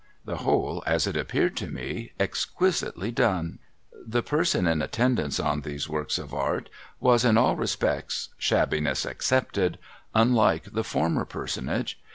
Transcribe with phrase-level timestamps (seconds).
[0.25, 3.59] The whole, as it appeared to me, exquisitely done.
[3.93, 9.77] The person in attendance on these works of art was in all respects, shabbiness excepted,
[10.15, 11.99] unlike the former personage.